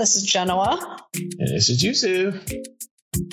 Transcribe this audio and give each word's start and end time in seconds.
This 0.00 0.16
is 0.16 0.22
Genoa. 0.22 0.96
And 1.14 1.48
this 1.54 1.68
is 1.68 1.84
Yusuf. 1.84 2.34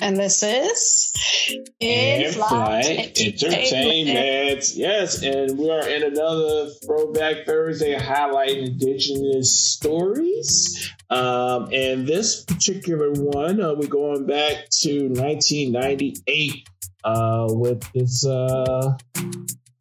And 0.02 0.18
this 0.18 0.42
is 0.42 1.64
In 1.80 2.30
Flight 2.30 3.18
Entertainment. 3.18 4.76
Yes, 4.76 5.22
and 5.22 5.58
we 5.58 5.70
are 5.70 5.88
in 5.88 6.02
another 6.02 6.68
Throwback 6.84 7.46
Thursday 7.46 7.96
highlighting 7.98 8.66
Indigenous 8.66 9.58
stories. 9.58 10.92
Um, 11.08 11.70
and 11.72 12.06
this 12.06 12.44
particular 12.44 13.12
one, 13.12 13.62
uh, 13.62 13.72
we're 13.72 13.88
going 13.88 14.26
back 14.26 14.68
to 14.82 15.08
1998 15.08 16.68
uh, 17.02 17.46
with 17.48 17.82
this. 17.94 18.26
Uh, 18.26 18.92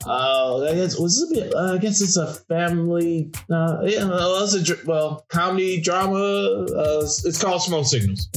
uh, 0.05 0.63
I 0.69 0.75
guess 0.75 0.99
was 0.99 1.19
this 1.19 1.39
a 1.39 1.41
bit. 1.41 1.55
Uh, 1.55 1.73
I 1.73 1.77
guess 1.77 2.01
it's 2.01 2.17
a 2.17 2.33
family. 2.33 3.31
Uh, 3.51 3.79
yeah, 3.83 4.07
it's 4.11 4.69
a 4.69 4.85
well 4.85 5.25
comedy 5.29 5.81
drama. 5.81 6.17
Uh, 6.17 7.01
it's 7.03 7.41
called 7.41 7.61
Smoke 7.61 7.85
Signals. 7.85 8.29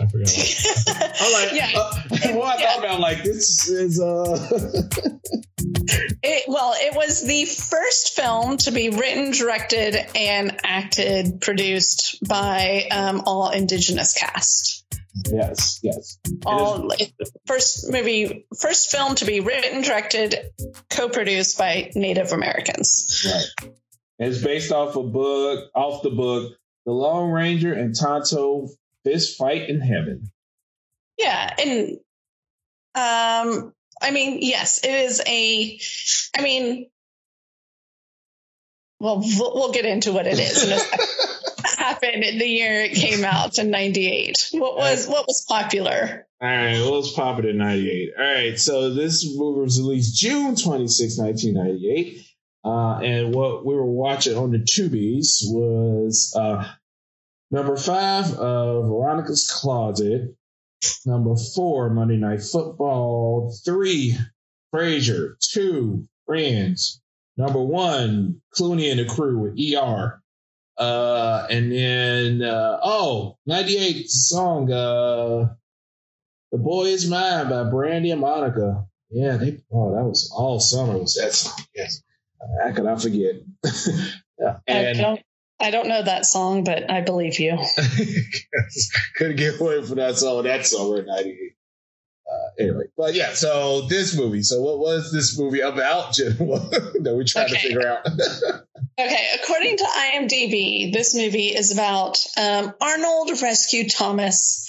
I 0.00 0.06
forgot. 0.06 0.30
I'm 1.20 1.32
like, 1.32 1.52
yeah. 1.52 1.72
Uh, 1.76 2.02
well, 2.38 2.42
I 2.44 2.56
yeah. 2.58 2.72
thought 2.74 2.78
about 2.78 3.00
like 3.00 3.22
this 3.22 3.68
is. 3.68 4.00
uh 4.00 4.48
it, 6.22 6.44
well, 6.48 6.74
it 6.76 6.94
was 6.94 7.22
the 7.22 7.44
first 7.44 8.14
film 8.14 8.56
to 8.58 8.70
be 8.70 8.90
written, 8.90 9.32
directed, 9.32 9.96
and 10.14 10.56
acted, 10.64 11.40
produced 11.40 12.18
by 12.26 12.86
um, 12.90 13.22
all 13.26 13.50
Indigenous 13.50 14.14
cast. 14.14 14.77
Yes, 15.26 15.80
yes. 15.82 16.18
All 16.46 16.90
first 17.46 17.90
movie, 17.90 18.46
first 18.58 18.90
film 18.90 19.14
to 19.16 19.24
be 19.24 19.40
written, 19.40 19.82
directed, 19.82 20.52
co-produced 20.90 21.58
by 21.58 21.90
Native 21.94 22.32
Americans. 22.32 23.26
Right. 23.26 23.70
It's 24.18 24.42
based 24.42 24.72
off 24.72 24.96
a 24.96 25.02
book, 25.02 25.70
off 25.74 26.02
the 26.02 26.10
book, 26.10 26.52
The 26.86 26.92
Lone 26.92 27.30
Ranger 27.30 27.72
and 27.72 27.94
Tonto 27.94 28.68
Fist 29.04 29.38
Fight 29.38 29.68
in 29.68 29.80
Heaven. 29.80 30.30
Yeah, 31.18 31.54
and 31.58 31.98
um, 32.94 33.72
I 34.00 34.10
mean, 34.10 34.38
yes, 34.42 34.84
it 34.84 34.90
is 34.90 35.22
a. 35.26 35.80
I 36.36 36.42
mean, 36.42 36.90
well, 39.00 39.22
we'll 39.22 39.72
get 39.72 39.84
into 39.84 40.12
what 40.12 40.26
it 40.26 40.38
is. 40.38 40.64
happened 41.88 42.22
in 42.22 42.38
the 42.38 42.46
year 42.46 42.82
it 42.82 42.94
came 42.94 43.24
out 43.24 43.58
in 43.58 43.70
98 43.70 44.50
what 44.52 44.76
was 44.76 45.06
what 45.06 45.26
was 45.26 45.44
popular? 45.48 46.26
All 46.40 46.48
right 46.48 46.80
what 46.82 46.92
was 46.92 47.12
popular 47.12 47.50
in 47.50 47.58
98 47.58 48.10
all 48.18 48.24
right 48.24 48.58
so 48.58 48.94
this 48.94 49.26
movie 49.26 49.60
was 49.62 49.80
released 49.80 50.16
june 50.16 50.54
26 50.54 51.18
1998 51.18 52.24
uh, 52.64 52.98
and 52.98 53.34
what 53.34 53.64
we 53.64 53.74
were 53.74 53.86
watching 53.86 54.36
on 54.36 54.50
the 54.50 54.58
tubies 54.58 55.40
was 55.44 56.34
uh, 56.36 56.70
number 57.50 57.76
five 57.76 58.34
uh, 58.34 58.82
veronica's 58.82 59.50
closet 59.50 60.34
number 61.06 61.34
four 61.54 61.90
monday 61.90 62.16
night 62.16 62.42
football 62.42 63.56
three 63.64 64.16
frasier 64.74 65.34
two 65.40 66.06
friends 66.26 67.00
number 67.36 67.62
one 67.62 68.42
clooney 68.54 68.90
and 68.90 69.00
the 69.00 69.06
crew 69.06 69.38
with 69.38 69.58
er 69.74 70.22
uh, 70.78 71.46
and 71.50 71.72
then, 71.72 72.42
uh, 72.42 72.78
oh, 72.82 73.36
98 73.46 74.08
song, 74.08 74.70
uh, 74.70 75.54
The 76.52 76.58
Boy 76.58 76.84
Is 76.84 77.08
Mine 77.08 77.50
by 77.50 77.64
Brandy 77.64 78.10
and 78.12 78.20
Monica. 78.20 78.86
Yeah, 79.10 79.36
they, 79.38 79.58
oh, 79.72 79.94
that 79.96 80.04
was 80.04 80.32
all 80.34 80.60
summer 80.60 80.98
was 80.98 81.14
that 81.14 81.32
song. 81.32 81.58
Yes. 81.74 82.02
How 82.62 82.72
could 82.72 82.86
I 82.86 82.96
forget? 82.96 83.36
And, 84.68 84.86
I 84.86 84.92
don't, 84.92 85.20
I 85.60 85.70
don't 85.72 85.88
know 85.88 86.00
that 86.00 86.24
song, 86.24 86.62
but 86.62 86.88
I 86.88 87.00
believe 87.00 87.40
you. 87.40 87.58
Couldn't 89.16 89.34
get 89.34 89.60
away 89.60 89.84
from 89.84 89.96
that 89.96 90.16
song 90.16 90.44
that 90.44 90.64
summer 90.64 91.00
in 91.00 91.06
98. 91.06 91.36
Anyway, 92.58 92.84
but 92.96 93.14
yeah, 93.14 93.34
so 93.34 93.82
this 93.82 94.16
movie. 94.16 94.42
So 94.42 94.60
what 94.60 94.78
was 94.78 95.12
this 95.12 95.38
movie 95.38 95.60
about, 95.60 96.12
Jim? 96.14 96.36
that 96.38 97.14
we 97.16 97.24
tried 97.24 97.44
okay. 97.44 97.54
to 97.54 97.60
figure 97.60 97.88
out? 97.88 98.06
okay, 98.98 99.28
according 99.40 99.76
to 99.76 99.84
IMDb, 99.84 100.92
this 100.92 101.14
movie 101.14 101.48
is 101.48 101.72
about 101.72 102.18
um, 102.36 102.74
Arnold 102.80 103.40
rescued 103.40 103.90
Thomas 103.90 104.64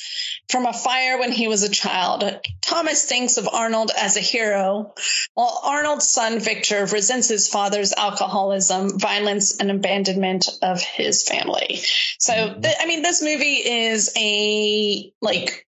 from 0.49 0.65
a 0.65 0.73
fire 0.73 1.19
when 1.19 1.31
he 1.31 1.47
was 1.47 1.63
a 1.63 1.69
child. 1.69 2.23
Thomas 2.61 3.05
thinks 3.05 3.37
of 3.37 3.47
Arnold 3.47 3.91
as 3.95 4.17
a 4.17 4.21
hero, 4.21 4.93
while 5.33 5.61
Arnold's 5.63 6.09
son 6.09 6.39
Victor 6.39 6.85
resents 6.85 7.27
his 7.27 7.47
father's 7.47 7.93
alcoholism, 7.93 8.99
violence, 8.99 9.57
and 9.57 9.71
abandonment 9.71 10.49
of 10.61 10.81
his 10.81 11.23
family. 11.23 11.81
So, 12.17 12.33
th- 12.61 12.75
I 12.79 12.85
mean, 12.87 13.03
this 13.03 13.21
movie 13.21 13.55
is 13.55 14.11
a 14.17 15.13
like 15.21 15.67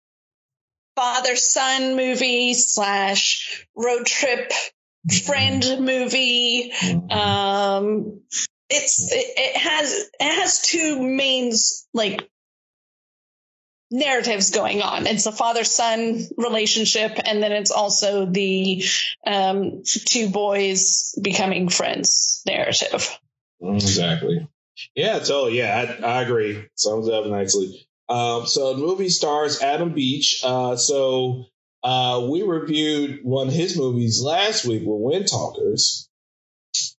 father 0.97 1.37
son 1.37 1.97
movie 1.97 2.55
slash 2.55 3.67
road 3.77 4.07
trip 4.07 4.53
friend 5.25 5.65
movie. 5.81 6.73
Um, 7.11 8.21
it's 8.71 9.13
it, 9.13 9.27
it 9.37 9.57
has 9.57 10.11
it 10.21 10.41
has 10.41 10.63
two 10.63 11.03
main 11.03 11.53
like 11.93 12.29
narratives 13.91 14.51
going 14.51 14.81
on. 14.81 15.07
It's 15.07 15.27
a 15.27 15.33
father 15.33 15.65
son 15.65 16.27
relationship, 16.37 17.19
and 17.25 17.43
then 17.43 17.53
it's 17.53 17.71
also 17.71 18.27
the 18.27 18.85
um, 19.27 19.83
two 19.85 20.31
boys 20.31 21.15
becoming 21.21 21.69
friends 21.69 22.43
narrative. 22.47 23.19
Exactly. 23.61 24.49
Yeah, 24.97 25.23
so 25.23 25.49
yeah, 25.49 25.97
I, 26.03 26.07
I 26.07 26.23
agree. 26.23 26.67
Sums 26.75 27.09
up 27.09 27.27
nicely. 27.27 27.87
Um, 28.09 28.47
so 28.47 28.75
the 28.75 28.81
movie 28.81 29.09
stars 29.09 29.63
Adam 29.63 29.95
Beach. 29.95 30.41
Uh, 30.45 30.77
so 30.77 31.47
uh, 31.83 32.27
we 32.31 32.43
reviewed 32.43 33.21
one 33.25 33.49
of 33.49 33.55
his 33.55 33.77
movies 33.77 34.23
last 34.23 34.65
week 34.65 34.83
with 34.85 35.01
Wind 35.01 35.29
Talkers. 35.29 36.09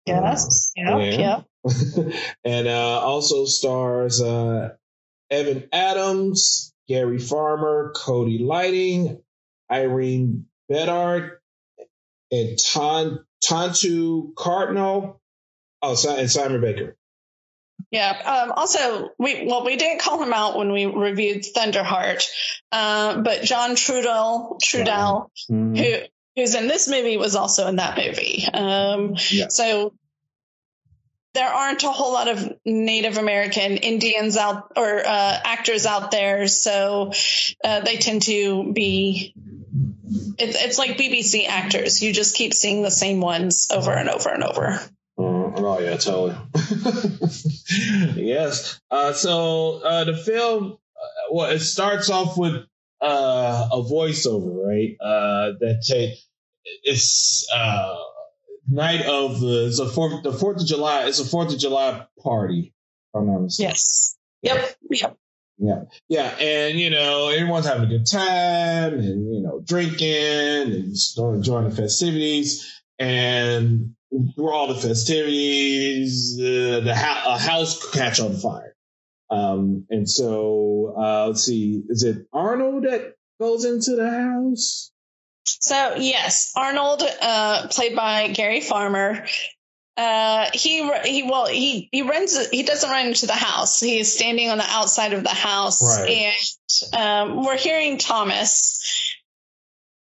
Yes. 0.07 0.73
Uh, 0.79 0.99
yeah. 0.99 1.43
Yeah. 1.65 2.13
and 2.45 2.69
uh, 2.69 3.01
also 3.01 3.45
stars 3.45 4.21
uh, 4.21 4.71
Evan 5.31 5.69
Adams, 5.73 6.75
Gary 6.89 7.19
Farmer, 7.19 7.93
Cody 7.95 8.39
Lightning, 8.39 9.23
Irene 9.71 10.47
Bedard, 10.69 11.39
and 12.31 12.59
Ton 12.59 13.25
Tantoo 13.43 14.35
Cardinal. 14.35 15.21
Oh, 15.81 15.97
and 16.09 16.31
Simon 16.31 16.61
Baker. 16.61 16.97
Yeah. 17.93 18.11
Um, 18.11 18.53
also, 18.53 19.11
we 19.19 19.45
well, 19.47 19.67
we 19.67 19.77
didn't 19.77 20.01
call 20.01 20.21
him 20.23 20.33
out 20.33 20.57
when 20.57 20.73
we 20.73 20.87
reviewed 20.87 21.43
Thunderheart, 21.43 22.27
uh, 22.73 23.21
but 23.21 23.43
John 23.43 23.73
Trudell, 23.73 24.59
Trudell, 24.65 25.29
mm-hmm. 25.51 25.77
who 25.77 25.99
who's 26.35 26.55
in 26.55 26.69
this 26.69 26.89
movie, 26.89 27.19
was 27.19 27.37
also 27.37 27.69
in 27.69 27.77
that 27.77 27.99
movie. 27.99 28.47
Um, 28.53 29.17
yeah. 29.31 29.49
So 29.49 29.93
there 31.35 31.49
aren't 31.49 31.83
a 31.83 31.91
whole 31.91 32.15
lot 32.15 32.29
of 32.29 32.55
Native 32.65 33.19
American 33.19 33.77
Indians 33.77 34.39
out 34.39 34.73
or 34.75 35.01
uh, 35.01 35.41
actors 35.45 35.85
out 35.85 36.11
there, 36.11 36.49
so 36.49 37.13
uh, 37.63 37.81
they 37.81 37.99
tend 37.99 38.23
to 38.23 38.73
be. 38.73 39.35
It's, 40.39 40.63
it's 40.65 40.79
like 40.79 40.97
BBC 40.97 41.47
actors. 41.47 42.03
You 42.03 42.15
just 42.15 42.37
keep 42.37 42.55
seeing 42.55 42.83
the 42.83 42.91
same 42.91 43.21
ones 43.21 43.69
over 43.71 43.93
and 43.93 44.09
over 44.09 44.31
and 44.31 44.45
over. 44.45 44.81
Uh, 45.55 45.67
oh 45.67 45.79
yeah, 45.81 45.97
totally. 45.97 46.37
yes. 48.17 48.81
Uh, 48.91 49.13
so 49.13 49.81
uh, 49.85 50.05
the 50.05 50.17
film, 50.17 50.73
uh, 50.97 51.33
well, 51.33 51.51
it 51.51 51.61
starts 51.61 52.11
off 52.11 52.37
with 52.37 52.65
uh, 53.01 53.69
a 53.73 53.83
voiceover, 53.83 54.67
right? 54.67 54.97
Uh, 55.01 55.53
that 55.61 55.85
take 55.87 56.19
it's 56.85 57.47
night 58.69 59.05
of 59.07 59.41
the 59.41 59.67
it's 59.67 59.95
fourth 59.95 60.23
the 60.23 60.33
Fourth 60.33 60.61
of 60.61 60.67
July. 60.67 61.07
It's 61.07 61.21
a 61.21 61.25
Fourth 61.25 61.53
of 61.53 61.59
July 61.59 62.07
party. 62.23 62.73
I'm 63.15 63.27
not 63.27 63.41
mistaken. 63.41 63.71
Yes. 63.71 64.17
Yep. 64.43 64.77
Yep. 64.91 65.17
Yeah, 65.59 65.83
yeah, 66.09 66.29
and 66.41 66.79
you 66.79 66.91
know 66.91 67.29
everyone's 67.29 67.67
having 67.67 67.85
a 67.85 67.87
good 67.87 68.07
time, 68.11 68.95
and 68.95 69.33
you 69.33 69.43
know 69.43 69.61
drinking 69.65 70.73
and 70.73 70.97
enjoying 71.17 71.69
the 71.69 71.77
festivities, 71.77 72.83
and 72.99 73.95
through 74.35 74.51
all 74.51 74.69
the 74.69 74.81
festivities, 74.81 76.39
uh, 76.39 76.81
the 76.81 76.95
ha- 76.95 77.35
a 77.35 77.39
house 77.39 77.91
catch 77.93 78.21
on 78.21 78.37
fire. 78.37 78.75
Um, 79.31 79.87
and 79.89 80.09
so, 80.09 80.95
uh, 80.97 81.29
let's 81.29 81.45
see, 81.45 81.83
is 81.89 82.03
it 82.03 82.27
Arnold 82.33 82.85
that 82.85 83.15
goes 83.41 83.65
into 83.65 83.97
the 83.97 84.11
house? 84.11 84.93
So 85.45 85.97
yes, 85.97 86.53
Arnold, 86.55 87.03
uh, 87.21 87.69
played 87.69 87.97
by 87.97 88.29
Gary 88.29 88.61
Farmer, 88.61 89.25
uh, 89.97 90.47
he 90.55 90.91
he 91.05 91.23
well 91.25 91.47
he 91.47 91.89
he 91.93 92.03
runs 92.03 92.49
he 92.49 92.63
doesn't 92.63 92.89
run 92.89 93.09
into 93.09 93.27
the 93.27 93.35
house. 93.35 93.79
He 93.81 93.99
is 93.99 94.13
standing 94.13 94.49
on 94.49 94.59
the 94.59 94.67
outside 94.67 95.13
of 95.13 95.23
the 95.23 95.29
house, 95.29 95.99
right. 95.99 96.33
and 96.95 96.95
um, 96.99 97.45
we're 97.45 97.59
hearing 97.59 97.99
Thomas 97.99 99.12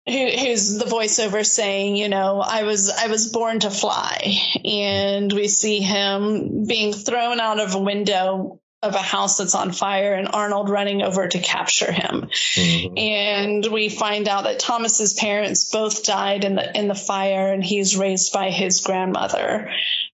who, 0.08 0.28
who's 0.28 0.78
the 0.78 0.86
voiceover 0.86 1.46
saying, 1.46 1.96
you 1.96 2.10
know, 2.10 2.40
I 2.40 2.64
was 2.64 2.90
I 2.90 3.08
was 3.08 3.30
born 3.30 3.60
to 3.62 3.72
fly, 3.72 4.38
and 4.64 5.32
we 5.32 5.48
see 5.48 5.80
him 5.80 6.66
being 6.68 6.94
thrown 6.94 7.40
out 7.40 7.60
of 7.60 7.76
a 7.76 7.80
window 7.80 8.60
of 8.84 8.94
a 8.94 9.00
house 9.02 9.38
that's 9.38 9.56
on 9.56 9.72
fire 9.72 10.14
and 10.14 10.30
Arnold 10.32 10.70
running 10.70 11.02
over 11.02 11.28
to 11.28 11.40
capture 11.40 11.92
him. 11.92 12.30
Mm-hmm. 12.56 12.98
And 12.98 13.66
we 13.66 13.90
find 13.90 14.28
out 14.28 14.44
that 14.44 14.60
Thomas's 14.60 15.14
parents 15.14 15.72
both 15.72 16.04
died 16.04 16.44
in 16.44 16.56
the 16.56 16.78
in 16.78 16.88
the 16.88 16.96
fire 16.96 17.52
and 17.52 17.64
he's 17.64 17.98
raised 17.98 18.32
by 18.32 18.52
his 18.52 18.82
grandmother. 18.82 19.72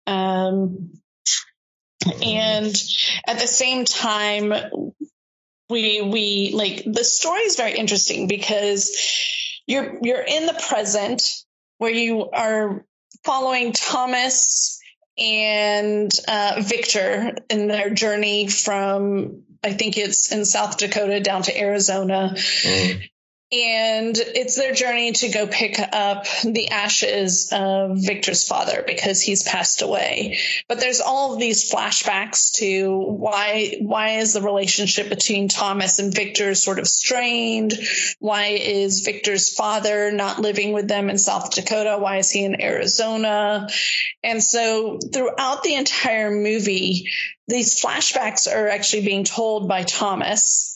Um, 0.05 0.91
and 2.23 2.75
at 3.27 3.39
the 3.39 3.47
same 3.47 3.85
time 3.85 4.53
we 5.69 6.01
we 6.01 6.51
like 6.53 6.83
the 6.85 7.03
story 7.03 7.41
is 7.41 7.55
very 7.55 7.73
interesting 7.77 8.27
because 8.27 8.91
you're 9.69 9.97
you're 10.01 10.21
in 10.21 10.47
the 10.47 10.61
present 10.67 11.45
where 11.77 11.91
you 11.91 12.29
are 12.31 12.85
following 13.23 13.71
Thomas 13.71 14.81
and 15.17 16.11
uh, 16.27 16.61
Victor 16.65 17.35
in 17.49 17.67
their 17.67 17.89
journey 17.91 18.47
from 18.47 19.43
I 19.63 19.73
think 19.73 19.97
it's 19.97 20.31
in 20.31 20.43
South 20.45 20.77
Dakota 20.77 21.19
down 21.19 21.43
to 21.43 21.57
Arizona. 21.57 22.33
Mm 22.35 23.09
and 23.51 24.15
it's 24.15 24.55
their 24.55 24.75
journey 24.75 25.11
to 25.11 25.29
go 25.29 25.47
pick 25.47 25.79
up 25.79 26.27
the 26.43 26.69
ashes 26.69 27.49
of 27.51 27.97
Victor's 27.97 28.47
father 28.47 28.83
because 28.85 29.21
he's 29.21 29.41
passed 29.41 29.81
away. 29.81 30.37
But 30.67 30.79
there's 30.79 31.01
all 31.01 31.33
of 31.33 31.39
these 31.39 31.71
flashbacks 31.71 32.53
to 32.57 32.95
why 32.95 33.77
why 33.79 34.17
is 34.17 34.33
the 34.33 34.41
relationship 34.41 35.09
between 35.09 35.47
Thomas 35.47 35.97
and 35.97 36.13
Victor 36.13 36.53
sort 36.53 36.77
of 36.77 36.87
strained? 36.87 37.73
Why 38.19 38.49
is 38.49 39.01
Victor's 39.01 39.51
father 39.51 40.11
not 40.11 40.39
living 40.39 40.71
with 40.73 40.87
them 40.87 41.09
in 41.09 41.17
South 41.17 41.49
Dakota? 41.55 41.97
Why 41.99 42.17
is 42.17 42.29
he 42.29 42.43
in 42.43 42.61
Arizona? 42.61 43.67
And 44.23 44.43
so 44.43 44.99
throughout 45.11 45.63
the 45.63 45.73
entire 45.73 46.29
movie, 46.29 47.09
these 47.47 47.81
flashbacks 47.81 48.47
are 48.47 48.67
actually 48.67 49.05
being 49.05 49.23
told 49.23 49.67
by 49.67 49.81
Thomas 49.81 50.68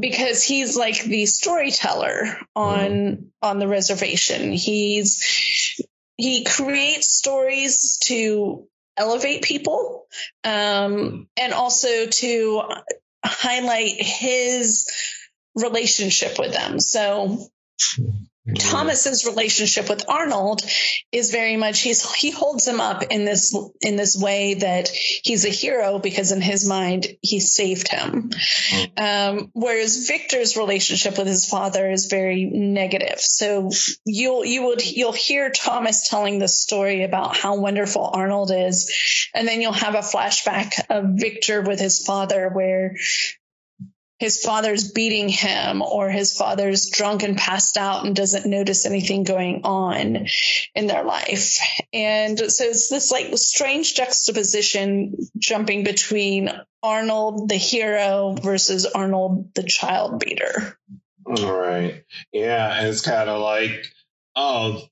because 0.00 0.42
he's 0.42 0.76
like 0.76 1.02
the 1.02 1.26
storyteller 1.26 2.38
on 2.54 2.90
mm. 2.90 3.24
on 3.42 3.58
the 3.58 3.68
reservation. 3.68 4.52
He's 4.52 5.80
he 6.16 6.44
creates 6.44 7.08
stories 7.08 7.98
to 8.04 8.66
elevate 8.96 9.42
people 9.42 10.06
um, 10.44 11.28
and 11.36 11.52
also 11.52 12.06
to 12.06 12.62
highlight 13.24 14.00
his 14.00 14.90
relationship 15.54 16.38
with 16.38 16.52
them. 16.52 16.80
So 16.80 17.48
Thomas's 18.54 19.26
relationship 19.26 19.88
with 19.88 20.08
Arnold 20.08 20.62
is 21.12 21.30
very 21.30 21.56
much 21.56 21.80
he's 21.80 22.14
he 22.14 22.30
holds 22.30 22.66
him 22.66 22.80
up 22.80 23.02
in 23.02 23.24
this 23.24 23.56
in 23.80 23.96
this 23.96 24.16
way 24.16 24.54
that 24.54 24.88
he's 24.88 25.44
a 25.44 25.50
hero 25.50 25.98
because 25.98 26.32
in 26.32 26.40
his 26.40 26.66
mind 26.68 27.06
he 27.22 27.40
saved 27.40 27.88
him. 27.88 28.30
Um, 28.96 29.50
whereas 29.52 30.06
Victor's 30.06 30.56
relationship 30.56 31.18
with 31.18 31.26
his 31.26 31.48
father 31.48 31.90
is 31.90 32.06
very 32.06 32.44
negative. 32.44 33.20
So 33.20 33.70
you'll 34.04 34.44
you 34.44 34.66
would 34.66 34.84
you'll 34.84 35.12
hear 35.12 35.50
Thomas 35.50 36.08
telling 36.08 36.38
the 36.38 36.48
story 36.48 37.04
about 37.04 37.36
how 37.36 37.56
wonderful 37.56 38.10
Arnold 38.12 38.50
is, 38.50 39.28
and 39.34 39.46
then 39.46 39.60
you'll 39.60 39.72
have 39.72 39.94
a 39.94 39.98
flashback 39.98 40.72
of 40.90 41.04
Victor 41.16 41.62
with 41.62 41.80
his 41.80 42.04
father 42.04 42.48
where 42.48 42.96
his 44.18 44.42
father's 44.42 44.90
beating 44.90 45.28
him 45.28 45.80
or 45.80 46.10
his 46.10 46.32
father's 46.32 46.90
drunk 46.90 47.22
and 47.22 47.36
passed 47.36 47.76
out 47.76 48.04
and 48.04 48.16
doesn't 48.16 48.46
notice 48.46 48.84
anything 48.84 49.22
going 49.22 49.60
on 49.64 50.26
in 50.74 50.86
their 50.86 51.04
life. 51.04 51.58
And 51.92 52.38
so 52.38 52.64
it's 52.64 52.88
this 52.88 53.12
like 53.12 53.36
strange 53.38 53.94
juxtaposition 53.94 55.16
jumping 55.38 55.84
between 55.84 56.50
Arnold 56.82 57.48
the 57.48 57.56
hero 57.56 58.32
versus 58.32 58.86
Arnold 58.86 59.54
the 59.54 59.62
child 59.62 60.18
beater. 60.20 60.76
All 61.24 61.56
right. 61.56 62.04
Yeah. 62.32 62.82
It's 62.82 63.02
kind 63.02 63.28
of 63.28 63.40
like, 63.40 63.86
oh, 64.34 64.82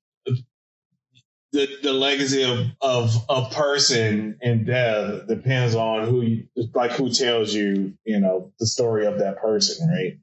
the, 1.56 1.79
the 1.82 1.93
legacy 1.93 2.44
of, 2.44 2.67
of 2.82 3.17
a 3.31 3.49
person 3.55 4.38
in 4.43 4.64
death 4.64 5.26
depends 5.26 5.75
on 5.75 6.06
who 6.06 6.20
you, 6.20 6.49
like 6.75 6.93
who 6.93 7.11
tells 7.11 7.53
you, 7.53 7.94
you 8.05 8.20
know, 8.20 8.53
the 8.61 8.67
story 8.67 9.06
of 9.06 9.20
that 9.20 9.38
person, 9.38 9.88
right? 9.88 10.19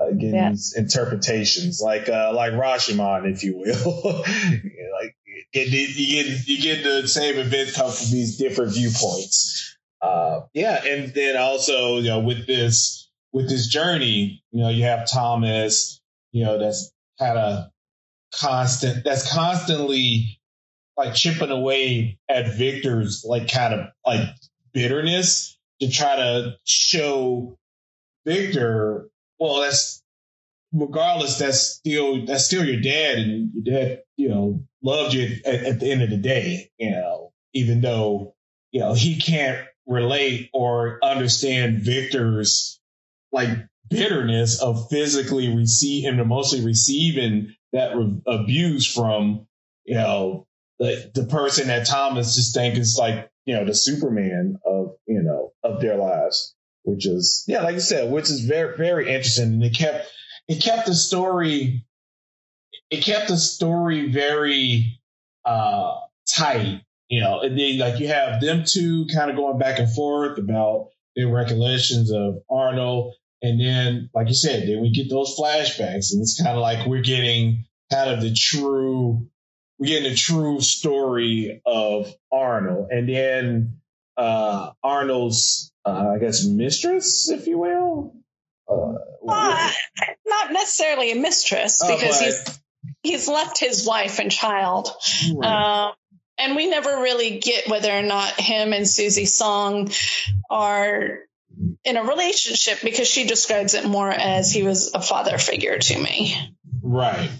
Uh, 0.00 0.12
getting 0.12 0.34
yeah. 0.34 0.54
interpretations, 0.76 1.80
like 1.82 2.08
uh, 2.08 2.32
like 2.32 2.52
Rashomon, 2.52 3.30
if 3.30 3.42
you 3.42 3.58
will. 3.58 4.18
like 4.22 5.16
it, 5.52 5.74
it, 5.74 5.96
you 5.96 6.22
get 6.22 6.48
you 6.48 6.62
get 6.62 6.84
the 6.84 7.08
same 7.08 7.36
event 7.36 7.74
come 7.74 7.90
from 7.90 8.10
these 8.10 8.38
different 8.38 8.72
viewpoints. 8.72 9.76
Uh, 10.00 10.42
yeah, 10.54 10.80
and 10.86 11.12
then 11.14 11.36
also 11.36 11.98
you 11.98 12.10
know 12.10 12.20
with 12.20 12.46
this 12.46 13.10
with 13.32 13.48
this 13.48 13.66
journey, 13.66 14.42
you 14.52 14.62
know 14.62 14.68
you 14.68 14.84
have 14.84 15.10
Thomas, 15.10 16.00
you 16.30 16.44
know 16.44 16.58
that's 16.58 16.92
kind 17.18 17.36
of 17.36 17.70
constant, 18.40 19.04
that's 19.04 19.32
constantly 19.32 20.38
like 20.98 21.14
chipping 21.14 21.50
away 21.50 22.18
at 22.28 22.56
Victor's 22.56 23.24
like 23.24 23.50
kind 23.50 23.72
of 23.72 23.86
like 24.04 24.28
bitterness 24.74 25.56
to 25.80 25.88
try 25.88 26.16
to 26.16 26.56
show 26.64 27.56
Victor, 28.26 29.08
well, 29.38 29.60
that's 29.60 30.02
regardless, 30.72 31.38
that's 31.38 31.60
still 31.60 32.26
that's 32.26 32.44
still 32.44 32.64
your 32.64 32.80
dad, 32.80 33.18
and 33.18 33.52
your 33.54 33.64
dad, 33.64 34.02
you 34.16 34.28
know, 34.28 34.64
loved 34.82 35.14
you 35.14 35.38
at, 35.46 35.54
at 35.64 35.80
the 35.80 35.90
end 35.90 36.02
of 36.02 36.10
the 36.10 36.16
day, 36.16 36.70
you 36.78 36.90
know, 36.90 37.32
even 37.54 37.80
though 37.80 38.34
you 38.72 38.80
know 38.80 38.92
he 38.92 39.20
can't 39.20 39.66
relate 39.86 40.50
or 40.52 40.98
understand 41.02 41.80
Victor's 41.82 42.80
like 43.30 43.48
bitterness 43.88 44.60
of 44.60 44.88
physically 44.90 45.54
receiving 45.54 46.18
and 46.18 46.28
mostly 46.28 46.62
receiving 46.64 47.54
that 47.72 47.96
re- 47.96 48.20
abuse 48.26 48.92
from 48.92 49.46
you 49.84 49.94
know 49.94 50.47
the, 50.78 51.10
the 51.14 51.24
person 51.24 51.68
that 51.68 51.86
Thomas 51.86 52.34
just 52.34 52.54
think 52.54 52.76
is 52.76 52.96
like, 52.98 53.30
you 53.44 53.54
know, 53.54 53.64
the 53.64 53.74
Superman 53.74 54.58
of, 54.64 54.96
you 55.06 55.22
know, 55.22 55.52
of 55.62 55.80
their 55.80 55.96
lives, 55.96 56.54
which 56.84 57.06
is, 57.06 57.44
yeah, 57.48 57.62
like 57.62 57.74
you 57.74 57.80
said, 57.80 58.12
which 58.12 58.30
is 58.30 58.44
very, 58.44 58.76
very 58.76 59.08
interesting. 59.08 59.54
And 59.54 59.64
it 59.64 59.74
kept, 59.74 60.06
it 60.48 60.62
kept 60.62 60.86
the 60.86 60.94
story, 60.94 61.84
it 62.90 63.02
kept 63.02 63.28
the 63.28 63.36
story 63.36 64.10
very, 64.10 65.00
uh, 65.44 65.94
tight, 66.28 66.82
you 67.08 67.20
know, 67.20 67.40
and 67.40 67.58
then 67.58 67.78
like 67.78 67.98
you 68.00 68.08
have 68.08 68.40
them 68.40 68.64
two 68.66 69.06
kind 69.14 69.30
of 69.30 69.36
going 69.36 69.58
back 69.58 69.78
and 69.78 69.92
forth 69.94 70.38
about 70.38 70.90
their 71.16 71.28
recollections 71.28 72.12
of 72.12 72.42
Arnold. 72.50 73.14
And 73.40 73.60
then, 73.60 74.10
like 74.14 74.28
you 74.28 74.34
said, 74.34 74.68
then 74.68 74.82
we 74.82 74.90
get 74.90 75.08
those 75.08 75.36
flashbacks 75.38 76.12
and 76.12 76.20
it's 76.20 76.40
kind 76.40 76.56
of 76.56 76.60
like 76.60 76.86
we're 76.86 77.02
getting 77.02 77.64
kind 77.90 78.10
of 78.10 78.20
the 78.20 78.34
true 78.34 79.28
we 79.78 79.88
get 79.88 80.04
a 80.04 80.14
true 80.14 80.60
story 80.60 81.62
of 81.64 82.12
Arnold, 82.32 82.88
and 82.90 83.08
then 83.08 83.80
uh, 84.16 84.72
Arnold's, 84.82 85.72
uh, 85.84 86.12
I 86.14 86.18
guess, 86.18 86.44
mistress, 86.44 87.30
if 87.30 87.46
you 87.46 87.58
will. 87.58 88.14
Uh, 88.68 88.94
uh 89.26 89.70
not 90.26 90.52
necessarily 90.52 91.12
a 91.12 91.16
mistress 91.16 91.82
uh, 91.82 91.94
because 91.94 92.20
he's 92.20 92.60
he's 93.02 93.28
left 93.28 93.58
his 93.58 93.86
wife 93.86 94.18
and 94.18 94.30
child. 94.30 94.90
Right. 95.32 95.86
Um, 95.86 95.92
and 96.38 96.54
we 96.54 96.68
never 96.68 96.90
really 97.00 97.38
get 97.38 97.68
whether 97.68 97.90
or 97.90 98.02
not 98.02 98.40
him 98.40 98.72
and 98.72 98.86
Susie 98.88 99.26
Song 99.26 99.90
are 100.48 101.20
in 101.84 101.96
a 101.96 102.04
relationship 102.04 102.78
because 102.82 103.08
she 103.08 103.26
describes 103.26 103.74
it 103.74 103.84
more 103.84 104.10
as 104.10 104.52
he 104.52 104.62
was 104.62 104.94
a 104.94 105.00
father 105.00 105.38
figure 105.38 105.78
to 105.78 105.98
me. 105.98 106.36
Right. 106.82 107.30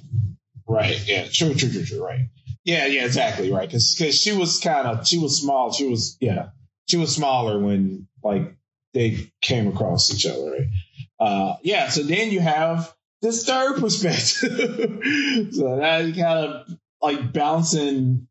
Right. 0.68 1.02
Yeah. 1.06 1.26
True. 1.32 1.54
True. 1.54 1.70
True. 1.70 1.84
True. 1.84 2.04
Right. 2.04 2.28
Yeah. 2.64 2.86
Yeah. 2.86 3.04
Exactly. 3.04 3.50
Right. 3.50 3.68
Because 3.68 3.94
because 3.96 4.20
she 4.20 4.32
was 4.32 4.60
kind 4.60 4.86
of 4.86 5.06
she 5.06 5.18
was 5.18 5.40
small. 5.40 5.72
She 5.72 5.88
was 5.88 6.16
yeah. 6.20 6.50
She 6.88 6.96
was 6.96 7.14
smaller 7.14 7.58
when 7.58 8.06
like 8.22 8.56
they 8.94 9.30
came 9.40 9.68
across 9.68 10.12
each 10.12 10.26
other. 10.26 10.50
Right. 10.50 10.68
Uh, 11.20 11.56
yeah. 11.62 11.88
So 11.88 12.02
then 12.02 12.30
you 12.30 12.40
have 12.40 12.94
this 13.22 13.44
third 13.44 13.78
perspective. 13.80 15.00
so 15.52 15.76
now 15.76 15.96
you 15.98 16.14
kind 16.14 16.46
of 16.46 16.66
like 17.00 17.32
bouncing 17.32 18.28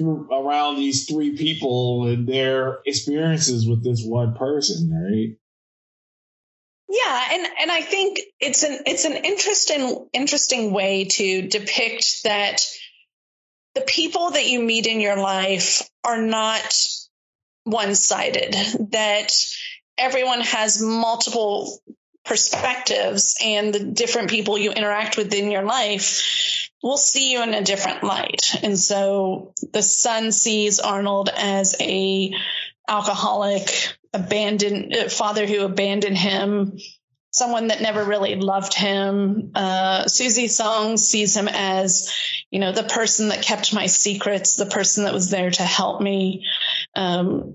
around 0.00 0.76
these 0.76 1.06
three 1.06 1.36
people 1.36 2.06
and 2.06 2.26
their 2.26 2.78
experiences 2.86 3.68
with 3.68 3.84
this 3.84 4.02
one 4.04 4.34
person, 4.34 4.90
right? 4.90 5.36
Yeah, 6.92 7.28
and 7.32 7.46
and 7.62 7.72
I 7.72 7.80
think 7.80 8.20
it's 8.38 8.64
an 8.64 8.80
it's 8.84 9.06
an 9.06 9.16
interesting 9.16 10.08
interesting 10.12 10.72
way 10.72 11.06
to 11.06 11.48
depict 11.48 12.24
that 12.24 12.66
the 13.74 13.80
people 13.80 14.32
that 14.32 14.46
you 14.46 14.60
meet 14.60 14.86
in 14.86 15.00
your 15.00 15.16
life 15.16 15.88
are 16.04 16.20
not 16.20 16.86
one-sided 17.64 18.54
that 18.90 19.32
everyone 19.96 20.42
has 20.42 20.82
multiple 20.82 21.80
perspectives 22.26 23.36
and 23.42 23.72
the 23.72 23.84
different 23.84 24.28
people 24.28 24.58
you 24.58 24.72
interact 24.72 25.16
with 25.16 25.32
in 25.32 25.50
your 25.50 25.62
life 25.62 26.68
will 26.82 26.98
see 26.98 27.32
you 27.32 27.42
in 27.42 27.54
a 27.54 27.62
different 27.62 28.04
light. 28.04 28.54
And 28.62 28.78
so 28.78 29.54
the 29.72 29.82
son 29.82 30.30
sees 30.30 30.78
Arnold 30.78 31.30
as 31.34 31.74
a 31.80 32.34
alcoholic 32.86 33.96
abandoned 34.12 34.94
father 35.10 35.46
who 35.46 35.64
abandoned 35.64 36.18
him, 36.18 36.78
someone 37.30 37.68
that 37.68 37.80
never 37.80 38.04
really 38.04 38.36
loved 38.36 38.74
him. 38.74 39.52
Uh, 39.54 40.06
Susie 40.06 40.48
Song 40.48 40.96
sees 40.96 41.36
him 41.36 41.48
as, 41.48 42.12
you 42.50 42.60
know, 42.60 42.72
the 42.72 42.82
person 42.82 43.28
that 43.28 43.42
kept 43.42 43.74
my 43.74 43.86
secrets, 43.86 44.54
the 44.54 44.66
person 44.66 45.04
that 45.04 45.14
was 45.14 45.30
there 45.30 45.50
to 45.50 45.62
help 45.62 46.00
me. 46.00 46.46
Um, 46.94 47.54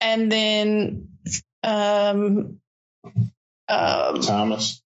and 0.00 0.30
then 0.30 1.08
um, 1.62 2.60
um, 3.68 4.20
Thomas. 4.20 4.82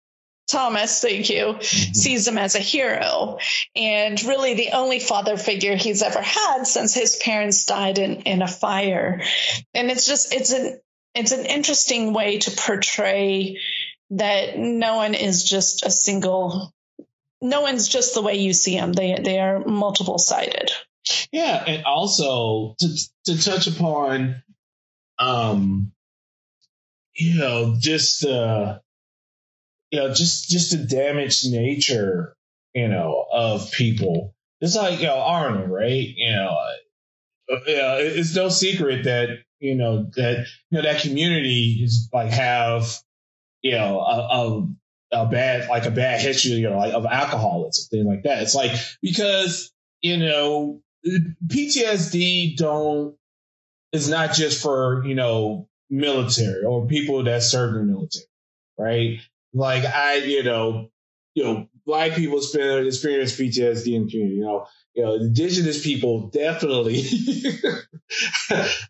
Thomas, 0.51 1.01
thank 1.01 1.29
you, 1.29 1.46
mm-hmm. 1.53 1.93
sees 1.93 2.27
him 2.27 2.38
as 2.38 2.55
a 2.55 2.60
hero 2.60 3.38
and 3.75 4.22
really 4.24 4.53
the 4.53 4.72
only 4.74 5.00
father 5.00 5.38
figure 5.38 5.75
he's 5.75 6.01
ever 6.01 6.22
had 6.22 6.67
since 6.67 6.93
his 6.93 7.15
parents 7.15 7.65
died 7.65 7.98
in, 7.98 8.24
in 8.24 8.41
a 8.41 8.48
fire. 8.48 9.22
And 9.74 9.89
it's 9.89 10.05
just, 10.05 10.34
it's 10.34 10.51
an, 10.51 10.79
it's 11.15 11.31
an 11.31 11.46
interesting 11.46 12.13
way 12.13 12.39
to 12.39 12.51
portray 12.51 13.60
that 14.10 14.58
no 14.58 14.98
one 14.98 15.13
is 15.13 15.43
just 15.43 15.86
a 15.86 15.89
single, 15.89 16.74
no 17.41 17.62
one's 17.62 17.88
just 17.88 18.13
the 18.13 18.22
way 18.22 18.36
you 18.36 18.51
see 18.51 18.75
them. 18.75 18.91
They, 18.91 19.17
they 19.24 19.39
are 19.39 19.63
multiple 19.65 20.20
sided. 20.20 20.70
Yeah. 21.31 21.63
And 21.65 21.86
also 21.86 22.75
to, 22.79 22.98
to 23.25 23.41
touch 23.41 23.67
upon, 23.67 24.43
um, 25.17 25.93
you 27.13 27.39
know, 27.39 27.75
just, 27.79 28.25
uh, 28.25 28.79
you 29.92 30.00
know, 30.00 30.14
just 30.14 30.50
just 30.50 30.72
the 30.72 30.78
damaged 30.78 31.52
nature, 31.52 32.36
you 32.74 32.88
know, 32.88 33.26
of 33.32 33.72
people. 33.72 34.34
It's 34.62 34.76
like 34.76 35.00
you 35.00 35.08
know 35.08 35.20
Arnold, 35.20 35.70
right? 35.70 36.08
You 36.16 36.32
know, 36.32 36.58
uh, 37.52 37.56
yeah, 37.68 37.96
it's 37.98 38.36
no 38.36 38.50
secret 38.50 39.04
that 39.04 39.30
you 39.60 39.76
know 39.76 40.10
that 40.16 40.46
you 40.70 40.78
know 40.78 40.82
that 40.82 41.02
community 41.02 41.82
is 41.84 42.10
like 42.14 42.32
have 42.32 42.88
you 43.62 43.74
know 43.74 44.00
a, 44.00 44.68
a, 45.14 45.24
a 45.24 45.26
bad 45.28 45.70
like 45.70 45.86
a 45.86 45.92
bad 45.92 46.22
history, 46.22 46.54
you 46.54 46.70
know, 46.70 46.78
like 46.78 46.94
of 46.94 47.06
alcoholism, 47.06 47.90
thing 47.90 48.08
like 48.08 48.24
that. 48.24 48.44
It's 48.44 48.56
like 48.56 48.72
because 49.02 49.72
you 50.02 50.18
know 50.18 50.82
PTSD 51.48 52.56
don't 52.56 53.16
is 53.92 54.10
not 54.10 54.34
just 54.34 54.62
for 54.62 55.04
you 55.06 55.16
know 55.16 55.68
military 55.90 56.64
or 56.64 56.88
people 56.88 57.24
that 57.24 57.44
serve 57.44 57.76
in 57.76 57.88
the 57.88 57.94
military, 57.94 58.26
right? 58.78 59.20
Like 59.53 59.86
I, 59.86 60.15
you 60.15 60.43
know, 60.43 60.89
you 61.34 61.43
know, 61.43 61.67
black 61.86 62.13
people 62.13 62.38
experience 62.38 63.36
PTSD 63.36 63.93
in 63.93 64.05
the 64.05 64.12
community. 64.12 64.36
You 64.36 64.43
know, 64.43 64.67
you 64.93 65.03
know, 65.03 65.15
indigenous 65.15 65.84
people 65.84 66.29
definitely 66.29 67.03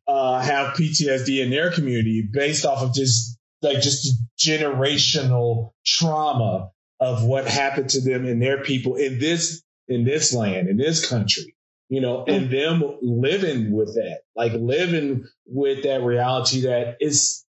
uh, 0.07 0.39
have 0.39 0.75
PTSD 0.75 1.43
in 1.43 1.51
their 1.51 1.71
community 1.71 2.27
based 2.31 2.65
off 2.65 2.81
of 2.81 2.93
just 2.93 3.37
like 3.61 3.81
just 3.81 4.15
generational 4.37 5.73
trauma 5.85 6.71
of 6.99 7.23
what 7.23 7.47
happened 7.47 7.89
to 7.89 8.01
them 8.01 8.25
and 8.25 8.41
their 8.41 8.63
people 8.63 8.95
in 8.95 9.19
this 9.19 9.63
in 9.87 10.03
this 10.05 10.33
land 10.33 10.69
in 10.69 10.77
this 10.77 11.07
country 11.07 11.55
you 11.89 11.99
know 11.99 12.23
and 12.25 12.49
them 12.49 12.83
living 13.01 13.71
with 13.71 13.95
that 13.95 14.19
like 14.35 14.53
living 14.53 15.25
with 15.45 15.83
that 15.83 16.01
reality 16.03 16.61
that 16.61 16.97
is 16.99 17.43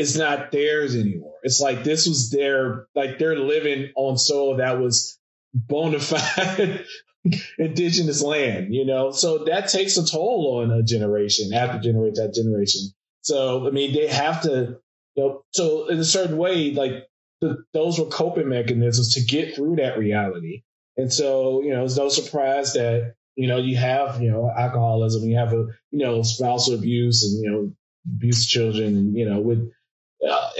it's 0.00 0.16
not 0.16 0.50
theirs 0.50 0.96
anymore. 0.96 1.34
It's 1.42 1.60
like 1.60 1.84
this 1.84 2.06
was 2.06 2.30
their 2.30 2.86
like 2.94 3.18
they're 3.18 3.38
living 3.38 3.92
on 3.96 4.16
soil 4.16 4.56
that 4.56 4.80
was 4.80 5.18
bona 5.52 6.00
fide 6.00 6.86
indigenous 7.58 8.22
land, 8.22 8.74
you 8.74 8.86
know. 8.86 9.10
So 9.10 9.44
that 9.44 9.68
takes 9.68 9.98
a 9.98 10.06
toll 10.06 10.62
on 10.62 10.70
a 10.70 10.82
generation 10.82 11.52
after 11.52 11.78
generation 11.78 12.24
after 12.24 12.42
generation. 12.42 12.80
So 13.20 13.66
I 13.68 13.72
mean, 13.72 13.92
they 13.92 14.06
have 14.06 14.40
to, 14.44 14.78
you 15.16 15.22
know. 15.22 15.44
So 15.52 15.88
in 15.88 15.98
a 15.98 16.04
certain 16.04 16.38
way, 16.38 16.70
like 16.70 17.06
the, 17.42 17.62
those 17.74 17.98
were 17.98 18.06
coping 18.06 18.48
mechanisms 18.48 19.12
to 19.16 19.20
get 19.20 19.54
through 19.54 19.76
that 19.76 19.98
reality. 19.98 20.62
And 20.96 21.12
so 21.12 21.60
you 21.60 21.74
know, 21.74 21.84
it's 21.84 21.98
no 21.98 22.08
surprise 22.08 22.72
that 22.72 23.16
you 23.36 23.48
know 23.48 23.58
you 23.58 23.76
have 23.76 24.22
you 24.22 24.30
know 24.30 24.50
alcoholism, 24.50 25.28
you 25.28 25.36
have 25.36 25.52
a 25.52 25.66
you 25.90 26.06
know 26.06 26.22
spousal 26.22 26.74
abuse, 26.74 27.22
and 27.22 27.44
you 27.44 27.50
know 27.50 27.72
abuse 28.16 28.44
of 28.44 28.48
children, 28.48 28.96
and 28.96 29.14
you 29.14 29.28
know 29.28 29.40
with 29.40 29.70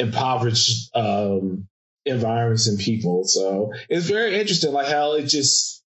impoverished 0.00 0.90
um, 0.96 1.68
environments 2.04 2.66
and 2.66 2.78
people. 2.78 3.24
So 3.24 3.72
it's 3.88 4.06
very 4.06 4.40
interesting, 4.40 4.72
like 4.72 4.88
how 4.88 5.14
it 5.14 5.26
just 5.26 5.84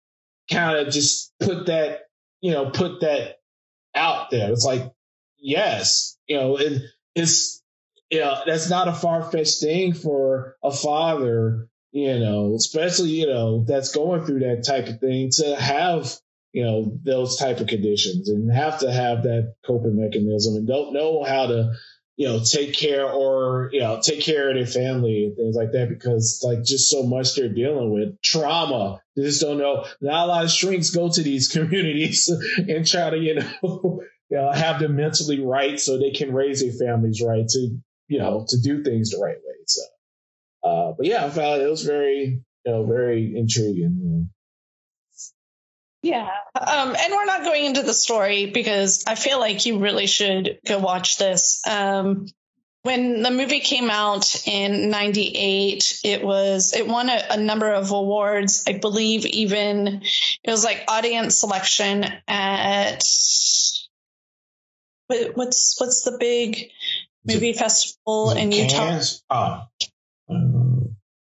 kind 0.49 0.77
of 0.77 0.93
just 0.93 1.33
put 1.39 1.65
that, 1.65 2.01
you 2.41 2.51
know, 2.51 2.69
put 2.69 3.01
that 3.01 3.39
out 3.95 4.29
there. 4.29 4.51
It's 4.51 4.65
like, 4.65 4.91
yes, 5.37 6.17
you 6.27 6.37
know, 6.37 6.57
it, 6.57 6.81
it's, 7.15 7.61
you 8.09 8.19
know, 8.19 8.41
that's 8.45 8.69
not 8.69 8.87
a 8.87 8.93
far 8.93 9.23
fetched 9.31 9.59
thing 9.59 9.93
for 9.93 10.55
a 10.63 10.71
father, 10.71 11.67
you 11.91 12.19
know, 12.19 12.53
especially, 12.55 13.09
you 13.09 13.27
know, 13.27 13.63
that's 13.67 13.93
going 13.93 14.25
through 14.25 14.39
that 14.39 14.63
type 14.67 14.87
of 14.87 14.99
thing 14.99 15.31
to 15.37 15.55
have, 15.55 16.11
you 16.51 16.63
know, 16.63 16.99
those 17.03 17.37
type 17.37 17.59
of 17.59 17.67
conditions 17.67 18.29
and 18.29 18.53
have 18.53 18.79
to 18.79 18.91
have 18.91 19.23
that 19.23 19.55
coping 19.65 19.99
mechanism 19.99 20.55
and 20.55 20.67
don't 20.67 20.93
know 20.93 21.23
how 21.23 21.47
to, 21.47 21.73
you 22.15 22.27
know, 22.27 22.41
take 22.43 22.75
care 22.75 23.09
or, 23.09 23.69
you 23.71 23.79
know, 23.79 23.99
take 24.01 24.21
care 24.21 24.49
of 24.49 24.55
their 24.55 24.67
family 24.67 25.25
and 25.25 25.35
things 25.35 25.55
like 25.55 25.71
that 25.71 25.89
because 25.89 26.41
like 26.43 26.63
just 26.63 26.89
so 26.89 27.03
much 27.03 27.35
they're 27.35 27.49
dealing 27.49 27.91
with 27.91 28.21
trauma. 28.21 29.01
They 29.15 29.23
just 29.23 29.41
don't 29.41 29.57
know. 29.57 29.85
Not 29.99 30.25
a 30.25 30.27
lot 30.27 30.43
of 30.43 30.51
shrinks 30.51 30.91
go 30.91 31.09
to 31.09 31.23
these 31.23 31.47
communities 31.51 32.29
and 32.57 32.85
try 32.85 33.09
to, 33.09 33.17
you 33.17 33.35
know, 33.35 33.49
you 34.29 34.37
know, 34.37 34.51
have 34.51 34.79
them 34.79 34.95
mentally 34.95 35.39
right 35.39 35.79
so 35.79 35.97
they 35.97 36.11
can 36.11 36.33
raise 36.33 36.61
their 36.61 36.87
families 36.87 37.21
right 37.25 37.47
to, 37.47 37.77
you 38.07 38.19
know, 38.19 38.45
to 38.47 38.61
do 38.61 38.83
things 38.83 39.09
the 39.11 39.17
right 39.17 39.37
way. 39.37 39.55
So, 39.65 39.81
uh, 40.63 40.93
but 40.95 41.07
yeah, 41.07 41.25
I 41.25 41.29
found 41.29 41.61
it 41.61 41.69
was 41.69 41.83
very, 41.83 42.41
you 42.65 42.71
know, 42.71 42.85
very 42.85 43.33
intriguing. 43.35 44.29
Yeah. 46.03 46.29
Um, 46.53 46.95
and 46.99 47.13
we're 47.13 47.25
not 47.25 47.45
going 47.45 47.63
into 47.63 47.81
the 47.81 47.93
story 47.93 48.47
because 48.47 49.05
I 49.07 49.15
feel 49.15 49.39
like 49.39 49.65
you 49.65 49.79
really 49.79 50.05
should 50.05 50.59
go 50.67 50.77
watch 50.77 51.17
this. 51.17 51.65
Um, 51.65 52.27
when 52.81 53.21
the 53.21 53.31
movie 53.31 53.61
came 53.61 53.89
out 53.89 54.45
in 54.45 54.89
98 54.89 56.01
it 56.03 56.21
was 56.21 56.73
it 56.73 56.85
won 56.85 57.07
a, 57.07 57.23
a, 57.31 57.37
number 57.37 57.71
of 57.71 57.91
awards. 57.91 58.65
I 58.67 58.73
believe 58.73 59.25
even 59.25 60.01
it 60.43 60.51
was 60.51 60.65
like 60.65 60.83
audience 60.89 61.37
selection 61.37 62.05
at 62.27 63.03
what's 65.07 65.79
what's 65.79 66.03
the 66.03 66.17
big 66.19 66.69
movie 67.25 67.51
it, 67.51 67.57
festival 67.57 68.31
in 68.31 68.51
utah? 68.51 68.99
Oh. 69.29 69.63
Uh, 70.29 70.39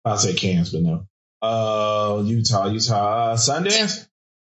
i'll 0.05 0.17
say 0.17 0.35
Cannes, 0.35 0.71
but 0.71 0.83
no. 0.83 1.07
Uh 1.43 2.23
utah 2.25 2.69
utah 2.69 3.33
uh, 3.33 3.37
sundance 3.37 4.07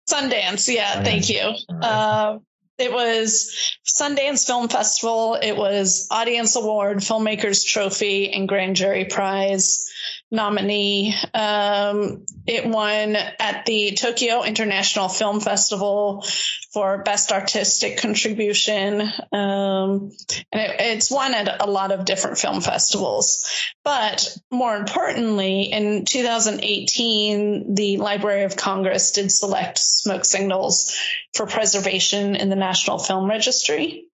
Sundance, 0.09 0.73
yeah, 0.73 1.03
thank 1.03 1.29
you. 1.29 1.53
Uh, 1.69 2.39
it 2.77 2.91
was 2.91 3.77
Sundance 3.85 4.45
Film 4.45 4.67
Festival. 4.67 5.35
It 5.35 5.55
was 5.55 6.07
Audience 6.09 6.55
Award, 6.55 6.97
Filmmakers 6.97 7.65
Trophy, 7.65 8.31
and 8.31 8.47
Grand 8.47 8.75
Jury 8.75 9.05
Prize 9.05 9.91
nominee. 10.31 11.13
Um, 11.33 12.25
it 12.47 12.65
won 12.65 13.15
at 13.15 13.65
the 13.65 13.91
Tokyo 13.91 14.43
International 14.43 15.09
Film 15.09 15.41
Festival 15.41 16.25
for 16.73 17.03
Best 17.03 17.31
Artistic 17.31 17.97
Contribution. 17.97 19.01
Um, 19.01 20.11
and 20.51 20.61
it, 20.61 20.75
it's 20.79 21.11
won 21.11 21.33
at 21.33 21.61
a 21.61 21.69
lot 21.69 21.91
of 21.91 22.05
different 22.05 22.37
film 22.37 22.61
festivals. 22.61 23.45
But 23.83 24.37
more 24.49 24.75
importantly, 24.75 25.63
in 25.63 26.05
2018, 26.05 27.75
the 27.75 27.97
Library 27.97 28.43
of 28.43 28.55
Congress 28.55 29.11
did 29.11 29.31
select 29.31 29.79
smoke 29.79 30.23
signals 30.23 30.97
for 31.35 31.45
preservation 31.45 32.35
in 32.35 32.49
the 32.49 32.55
National 32.55 32.97
Film 32.99 33.29
Registry. 33.29 34.07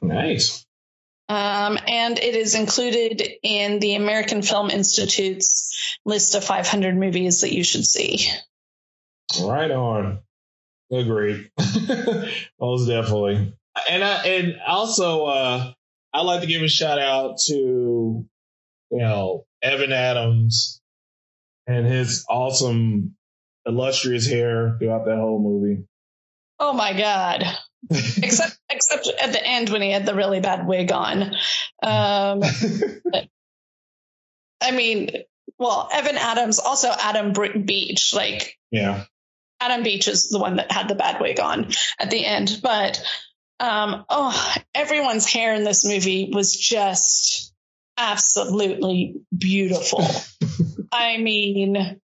Nice. 0.00 0.64
Um, 1.28 1.78
and 1.86 2.18
it 2.18 2.34
is 2.34 2.54
included 2.54 3.22
in 3.42 3.80
the 3.80 3.96
American 3.96 4.40
Film 4.42 4.70
Institute's 4.70 5.96
list 6.04 6.34
of 6.34 6.44
500 6.44 6.96
movies 6.96 7.42
that 7.42 7.52
you 7.52 7.62
should 7.62 7.84
see. 7.84 8.26
Right 9.42 9.70
on. 9.70 10.20
Agreed. 10.90 11.50
Most 12.60 12.86
definitely. 12.86 13.54
And 13.90 14.02
I, 14.02 14.26
and 14.26 14.56
also, 14.66 15.26
uh, 15.26 15.72
I'd 16.14 16.22
like 16.22 16.40
to 16.40 16.46
give 16.46 16.62
a 16.62 16.68
shout 16.68 16.98
out 16.98 17.38
to, 17.46 17.54
you 17.54 18.98
know, 18.98 19.44
Evan 19.62 19.92
Adams 19.92 20.80
and 21.66 21.86
his 21.86 22.24
awesome, 22.28 23.16
illustrious 23.66 24.26
hair 24.26 24.76
throughout 24.78 25.04
that 25.04 25.18
whole 25.18 25.40
movie. 25.40 25.84
Oh 26.58 26.72
my 26.72 26.94
God. 26.98 27.44
Except 27.90 28.58
except 28.70 29.08
at 29.20 29.32
the 29.32 29.44
end 29.44 29.70
when 29.70 29.82
he 29.82 29.90
had 29.90 30.06
the 30.06 30.14
really 30.14 30.40
bad 30.40 30.66
wig 30.66 30.92
on. 30.92 31.34
Um, 31.82 32.42
I 34.60 34.70
mean, 34.72 35.10
well, 35.58 35.88
Evan 35.92 36.16
Adams, 36.16 36.58
also 36.58 36.90
Adam 36.90 37.32
Beach, 37.64 38.12
like 38.14 38.58
yeah, 38.70 39.04
Adam 39.60 39.82
Beach 39.82 40.08
is 40.08 40.28
the 40.28 40.38
one 40.38 40.56
that 40.56 40.72
had 40.72 40.88
the 40.88 40.94
bad 40.94 41.20
wig 41.20 41.40
on 41.40 41.70
at 41.98 42.10
the 42.10 42.24
end, 42.24 42.60
but 42.62 43.02
Um, 43.60 44.04
oh, 44.08 44.54
everyone's 44.74 45.26
hair 45.26 45.54
in 45.54 45.64
this 45.64 45.84
movie 45.84 46.30
was 46.32 46.54
just 46.54 47.52
absolutely 47.96 49.16
beautiful. 49.36 50.06
I 50.92 51.18
mean, 51.18 52.00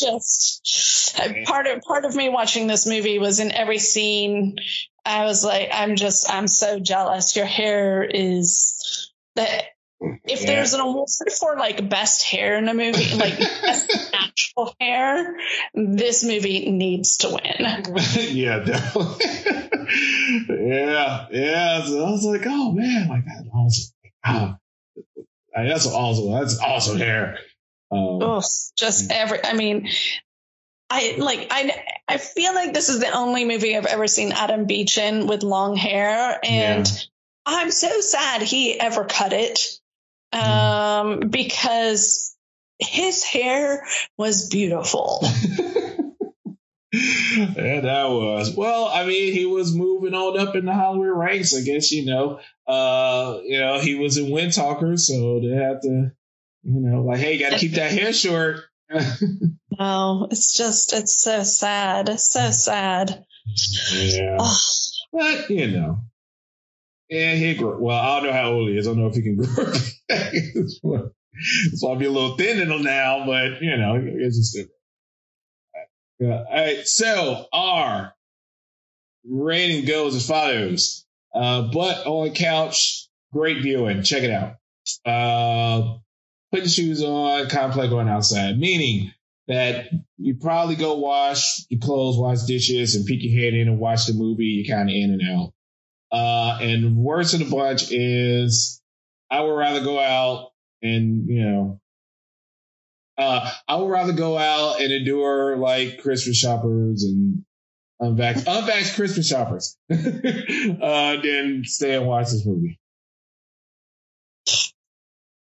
just 0.00 1.16
part 1.46 1.66
of 1.66 1.82
part 1.82 2.04
of 2.04 2.14
me 2.14 2.28
watching 2.28 2.66
this 2.66 2.86
movie 2.86 3.18
was 3.18 3.40
in 3.40 3.52
every 3.52 3.78
scene. 3.78 4.56
I 5.04 5.24
was 5.24 5.44
like, 5.44 5.70
I'm 5.72 5.96
just, 5.96 6.30
I'm 6.30 6.46
so 6.46 6.78
jealous. 6.78 7.34
Your 7.36 7.46
hair 7.46 8.02
is 8.02 9.10
that. 9.36 9.64
If 10.00 10.42
yeah. 10.42 10.46
there's 10.46 10.74
an 10.74 10.80
award 10.80 11.08
for 11.40 11.56
like 11.56 11.90
best 11.90 12.22
hair 12.22 12.56
in 12.56 12.68
a 12.68 12.74
movie, 12.74 13.16
like 13.16 13.36
best 13.62 14.12
natural 14.12 14.72
hair, 14.80 15.36
this 15.74 16.22
movie 16.22 16.70
needs 16.70 17.16
to 17.18 17.30
win. 17.30 17.96
yeah, 18.30 18.60
definitely. 18.60 19.24
yeah, 20.48 21.26
yeah. 21.32 21.84
So 21.84 22.04
I 22.04 22.10
was 22.12 22.24
like, 22.24 22.42
oh 22.46 22.70
man, 22.70 23.08
like 23.08 23.24
that 23.24 23.44
awesome. 23.52 23.94
Oh, 24.24 24.54
ah, 25.56 25.62
that's 25.64 25.86
awesome. 25.86 26.30
That's 26.32 26.60
awesome 26.60 26.98
hair. 26.98 27.38
Um, 27.90 28.22
oh, 28.22 28.42
just 28.76 29.10
every. 29.10 29.44
I 29.44 29.54
mean, 29.54 29.88
I 30.90 31.16
like. 31.18 31.48
I 31.50 31.84
I 32.06 32.18
feel 32.18 32.54
like 32.54 32.74
this 32.74 32.88
is 32.88 33.00
the 33.00 33.10
only 33.10 33.44
movie 33.44 33.76
I've 33.76 33.86
ever 33.86 34.06
seen 34.06 34.32
Adam 34.32 34.66
Beach 34.66 34.98
in 34.98 35.26
with 35.26 35.42
long 35.42 35.76
hair, 35.76 36.38
and 36.42 36.86
yeah. 36.86 36.96
I'm 37.46 37.70
so 37.70 38.00
sad 38.00 38.42
he 38.42 38.78
ever 38.78 39.04
cut 39.04 39.32
it, 39.32 39.60
mm. 40.34 40.40
um, 40.40 41.20
because 41.30 42.36
his 42.78 43.24
hair 43.24 43.86
was 44.16 44.48
beautiful. 44.48 45.20
yeah, 46.92 47.80
that 47.80 48.08
was. 48.08 48.54
Well, 48.54 48.86
I 48.86 49.04
mean, 49.06 49.32
he 49.32 49.46
was 49.46 49.74
moving 49.74 50.14
on 50.14 50.38
up 50.38 50.56
in 50.56 50.64
the 50.66 50.74
Hollywood 50.74 51.16
ranks. 51.16 51.54
I 51.56 51.62
guess 51.62 51.90
you 51.92 52.06
know. 52.06 52.40
Uh, 52.66 53.40
you 53.44 53.58
know, 53.58 53.80
he 53.80 53.94
was 53.94 54.18
in 54.18 54.30
Wind 54.30 54.52
Talker, 54.52 54.96
so 54.96 55.40
they 55.40 55.54
had 55.54 55.80
to 55.82 56.12
you 56.62 56.80
know, 56.80 57.02
like, 57.02 57.18
hey, 57.18 57.34
you 57.34 57.40
got 57.40 57.52
to 57.52 57.58
keep 57.58 57.72
that 57.72 57.90
hair 57.90 58.12
short. 58.12 58.60
no, 59.78 60.28
it's 60.30 60.56
just, 60.56 60.92
it's 60.92 61.20
so 61.22 61.42
sad. 61.42 62.08
It's 62.08 62.32
so 62.32 62.50
sad. 62.50 63.24
Yeah. 63.92 64.36
Oh. 64.40 64.56
But, 65.12 65.50
you 65.50 65.68
know, 65.68 65.98
yeah, 67.08 67.34
he 67.34 67.54
grew. 67.54 67.82
Well, 67.82 67.98
I 67.98 68.20
don't 68.20 68.26
know 68.28 68.32
how 68.32 68.52
old 68.52 68.68
he 68.68 68.76
is. 68.76 68.86
I 68.86 68.90
don't 68.90 69.00
know 69.00 69.08
if 69.08 69.14
he 69.14 69.22
can 69.22 69.36
grow. 69.36 69.72
so 71.74 71.88
I'll 71.88 71.96
be 71.96 72.04
a 72.06 72.10
little 72.10 72.36
thin 72.36 72.60
in 72.60 72.82
now, 72.82 73.24
but, 73.24 73.62
you 73.62 73.76
know, 73.76 74.00
it's 74.02 74.36
just 74.36 74.68
good. 76.20 76.30
All 76.30 76.46
right. 76.50 76.86
So 76.86 77.46
our 77.52 78.12
rating 79.24 79.86
goes 79.86 80.14
as 80.14 80.26
follows. 80.26 81.06
Uh, 81.34 81.70
butt 81.70 82.06
on 82.06 82.34
couch, 82.34 83.08
great 83.32 83.62
viewing. 83.62 84.02
Check 84.02 84.24
it 84.24 84.30
out. 84.30 84.56
Uh, 85.04 85.98
put 86.50 86.60
your 86.60 86.68
shoes 86.68 87.02
on, 87.02 87.48
kind 87.48 87.70
of 87.70 87.76
like 87.76 87.90
going 87.90 88.08
outside. 88.08 88.58
Meaning 88.58 89.12
that 89.46 89.90
you 90.18 90.36
probably 90.36 90.76
go 90.76 90.96
wash 90.98 91.64
your 91.68 91.80
clothes, 91.80 92.18
wash 92.18 92.42
dishes, 92.42 92.94
and 92.94 93.06
peek 93.06 93.22
your 93.22 93.40
head 93.40 93.54
in 93.54 93.68
and 93.68 93.78
watch 93.78 94.06
the 94.06 94.12
movie. 94.12 94.44
You're 94.44 94.76
kind 94.76 94.88
of 94.88 94.94
in 94.94 95.18
and 95.18 95.22
out. 95.36 95.52
Uh, 96.10 96.58
and 96.60 96.96
worst 96.96 97.34
of 97.34 97.40
the 97.40 97.46
bunch 97.46 97.90
is 97.90 98.80
I 99.30 99.40
would 99.40 99.54
rather 99.54 99.82
go 99.82 99.98
out 99.98 100.52
and, 100.82 101.28
you 101.28 101.42
know, 101.42 101.80
uh, 103.18 103.50
I 103.66 103.76
would 103.76 103.90
rather 103.90 104.12
go 104.12 104.38
out 104.38 104.80
and 104.80 104.92
endure 104.92 105.56
like 105.56 106.02
Christmas 106.02 106.36
shoppers 106.36 107.02
and 107.02 107.44
unvaxxed, 108.00 108.44
unvaxxed 108.44 108.94
Christmas 108.94 109.28
shoppers 109.28 109.76
uh, 109.90 109.96
than 109.96 111.62
stay 111.64 111.96
and 111.96 112.06
watch 112.06 112.30
this 112.30 112.46
movie. 112.46 112.78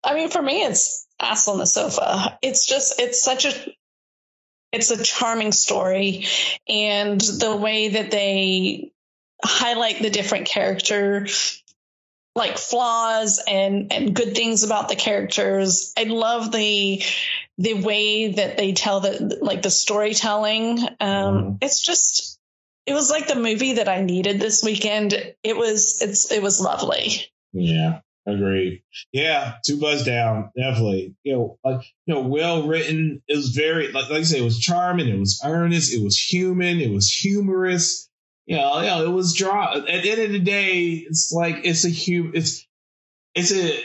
I 0.05 0.13
mean, 0.13 0.29
for 0.29 0.41
me, 0.41 0.63
it's 0.63 1.07
ass 1.19 1.47
on 1.47 1.57
the 1.57 1.65
sofa. 1.65 2.37
It's 2.41 2.67
just, 2.67 2.99
it's 3.01 3.21
such 3.21 3.45
a, 3.45 3.53
it's 4.71 4.91
a 4.91 5.03
charming 5.03 5.51
story. 5.51 6.25
And 6.67 7.19
the 7.19 7.55
way 7.55 7.89
that 7.89 8.11
they 8.11 8.91
highlight 9.43 10.01
the 10.01 10.09
different 10.09 10.47
character 10.47 11.27
like 12.35 12.57
flaws 12.57 13.41
and 13.47 13.93
and 13.93 14.13
good 14.13 14.35
things 14.35 14.63
about 14.63 14.89
the 14.89 14.95
characters. 14.95 15.93
I 15.97 16.03
love 16.03 16.51
the 16.51 17.01
the 17.57 17.73
way 17.75 18.33
that 18.33 18.57
they 18.57 18.73
tell 18.73 18.99
the 18.99 19.39
like 19.41 19.61
the 19.61 19.71
storytelling. 19.71 20.79
Um, 20.79 20.87
mm-hmm. 20.99 21.55
It's 21.61 21.79
just 21.81 22.37
it 22.85 22.93
was 22.93 23.09
like 23.09 23.27
the 23.27 23.35
movie 23.35 23.73
that 23.73 23.87
I 23.87 24.01
needed 24.01 24.39
this 24.39 24.63
weekend. 24.63 25.13
It 25.43 25.55
was 25.55 26.01
it's 26.01 26.31
it 26.31 26.43
was 26.43 26.59
lovely. 26.59 27.31
Yeah. 27.53 28.01
Agreed. 28.27 28.81
Yeah, 29.11 29.55
two 29.63 29.79
buzz 29.79 30.03
down, 30.03 30.49
definitely. 30.57 31.15
You 31.23 31.33
know, 31.33 31.59
like 31.63 31.85
you 32.07 32.15
know, 32.15 32.21
well 32.21 32.67
written. 32.67 33.21
It 33.27 33.35
was 33.35 33.49
very 33.49 33.91
like 33.91 34.09
like 34.09 34.19
I 34.19 34.23
said, 34.23 34.39
it 34.39 34.43
was 34.43 34.59
charming. 34.59 35.07
It 35.07 35.19
was 35.19 35.41
earnest. 35.45 35.93
It 35.93 36.03
was 36.03 36.17
human. 36.17 36.81
It 36.81 36.91
was 36.91 37.11
humorous. 37.11 38.09
You 38.47 38.57
know, 38.57 38.79
you 38.79 38.87
know, 38.87 39.05
it 39.05 39.11
was 39.11 39.35
draw. 39.35 39.75
At 39.75 39.85
the 39.85 40.11
end 40.11 40.21
of 40.21 40.31
the 40.31 40.39
day, 40.39 41.05
it's 41.07 41.31
like 41.31 41.61
it's 41.65 41.85
a 41.85 41.89
human. 41.89 42.35
It's 42.35 42.67
it's 43.35 43.51
a 43.51 43.79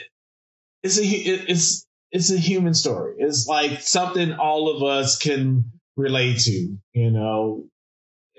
it's 0.82 0.98
a 0.98 1.04
it's 1.04 1.86
it's 2.10 2.30
a 2.30 2.38
human 2.38 2.72
story. 2.72 3.16
It's 3.18 3.46
like 3.46 3.82
something 3.82 4.32
all 4.32 4.74
of 4.74 4.82
us 4.82 5.18
can 5.18 5.70
relate 5.96 6.38
to. 6.40 6.78
You 6.94 7.10
know, 7.10 7.64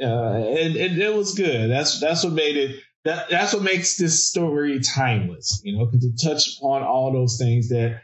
uh, 0.01 0.05
and, 0.05 0.75
and 0.75 0.97
it 0.99 1.13
was 1.13 1.35
good. 1.35 1.69
That's 1.69 1.99
that's 1.99 2.23
what 2.23 2.33
made 2.33 2.57
it 2.57 2.79
that 3.05 3.29
that's 3.29 3.53
what 3.53 3.63
makes 3.63 3.97
this 3.97 4.27
story 4.27 4.79
timeless, 4.79 5.61
you 5.63 5.77
know, 5.77 5.85
because 5.85 6.05
it 6.05 6.21
touched 6.21 6.59
upon 6.59 6.83
all 6.83 7.11
those 7.11 7.37
things 7.37 7.69
that 7.69 8.01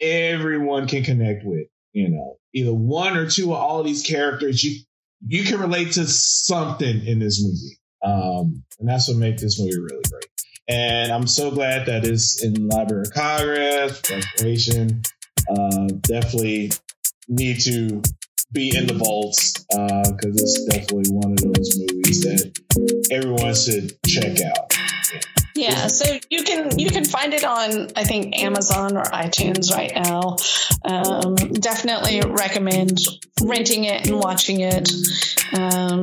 everyone 0.00 0.86
can 0.86 1.02
connect 1.04 1.44
with, 1.44 1.66
you 1.92 2.08
know, 2.10 2.36
either 2.52 2.72
one 2.72 3.16
or 3.16 3.28
two 3.28 3.52
of 3.52 3.58
all 3.58 3.80
of 3.80 3.86
these 3.86 4.02
characters, 4.02 4.62
you 4.62 4.82
you 5.26 5.44
can 5.44 5.60
relate 5.60 5.92
to 5.92 6.06
something 6.06 7.06
in 7.06 7.18
this 7.18 7.42
movie. 7.42 7.78
Um, 8.04 8.64
and 8.80 8.88
that's 8.88 9.08
what 9.08 9.16
makes 9.16 9.42
this 9.42 9.58
movie 9.60 9.78
really 9.78 10.02
great. 10.10 10.26
And 10.68 11.12
I'm 11.12 11.26
so 11.26 11.50
glad 11.50 11.86
that 11.86 12.04
it's 12.04 12.42
in 12.42 12.68
Library 12.68 13.02
of 13.02 13.12
Congress, 13.12 14.02
Restoration. 14.10 15.02
Uh, 15.48 15.86
definitely 16.00 16.72
need 17.28 17.60
to 17.60 18.02
be 18.52 18.76
in 18.76 18.86
the 18.86 18.94
vaults 18.94 19.64
because 19.64 20.36
uh, 20.36 20.42
it's 20.42 20.64
definitely 20.64 21.10
one 21.10 21.32
of 21.32 21.38
those 21.38 21.78
movies 21.78 22.22
that 22.22 23.08
everyone 23.10 23.54
should 23.54 23.96
check 24.06 24.40
out. 24.40 24.72
Yeah, 25.54 25.86
so 25.86 26.18
you 26.30 26.44
can 26.44 26.78
you 26.78 26.90
can 26.90 27.04
find 27.04 27.34
it 27.34 27.44
on 27.44 27.88
I 27.94 28.04
think 28.04 28.38
Amazon 28.38 28.96
or 28.96 29.04
iTunes 29.04 29.70
right 29.70 29.92
now. 29.94 30.36
Um, 30.84 31.34
definitely 31.52 32.20
recommend 32.22 32.98
renting 33.42 33.84
it 33.84 34.06
and 34.06 34.18
watching 34.18 34.60
it 34.60 34.90
um, 35.54 36.00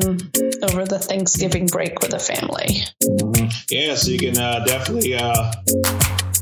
over 0.64 0.86
the 0.86 1.00
Thanksgiving 1.02 1.66
break 1.66 2.00
with 2.00 2.14
a 2.14 2.20
family. 2.20 2.84
Mm-hmm. 3.04 3.48
Yeah, 3.70 3.96
so 3.96 4.12
you 4.12 4.20
can 4.20 4.38
uh, 4.38 4.64
definitely 4.66 5.16
uh, 5.16 5.52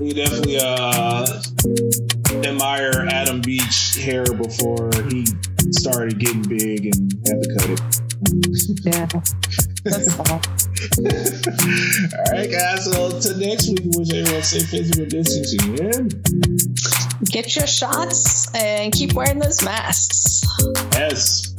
you 0.02 0.14
definitely 0.14 0.58
uh, 0.60 1.42
admire 2.46 3.08
Adam 3.10 3.42
Beach 3.42 3.98
hair 4.00 4.26
before 4.26 4.92
he 5.10 5.26
started 5.74 6.20
getting 6.20 6.44
big 6.44 6.86
and 6.86 7.14
had 7.28 7.42
to 7.44 7.56
cut 7.58 7.70
it. 7.70 7.82
Yeah. 8.84 9.08
That's 9.84 10.20
all. 10.20 10.42
all 12.18 12.32
right, 12.32 12.52
guys. 12.52 12.86
So 12.86 13.16
until 13.16 13.38
next 13.38 13.70
week, 13.70 13.80
we 13.84 13.92
wish 13.98 14.14
everyone 14.14 14.44
safe 14.44 14.70
physical 14.70 15.06
distancing 15.06 15.80
and 15.80 17.30
get 17.30 17.56
your 17.56 17.68
shots 17.68 18.54
and 18.56 18.94
keep 18.94 19.14
wearing 19.14 19.40
those 19.40 19.64
masks. 19.64 20.42
Yes. 20.94 21.54